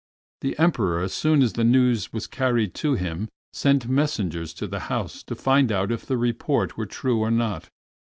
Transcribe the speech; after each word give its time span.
The 0.39 0.57
Emperor, 0.57 0.99
as 1.03 1.13
soon 1.13 1.43
as 1.43 1.53
the 1.53 1.63
news 1.63 2.11
was 2.11 2.25
carried 2.25 2.73
to 2.73 2.95
him, 2.95 3.29
sent 3.53 3.87
messengers 3.87 4.51
to 4.55 4.65
the 4.65 4.79
house 4.89 5.21
to 5.21 5.35
find 5.35 5.71
out 5.71 5.91
if 5.91 6.07
the 6.07 6.17
report 6.17 6.75
were 6.75 6.87
true 6.87 7.19
or 7.19 7.29
not. 7.29 7.69